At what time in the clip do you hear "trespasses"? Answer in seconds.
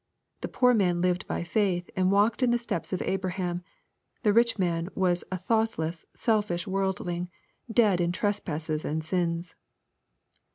8.11-8.83